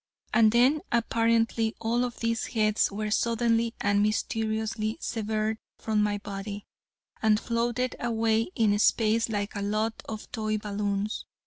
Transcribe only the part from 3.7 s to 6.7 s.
and mysteriously severed from my body,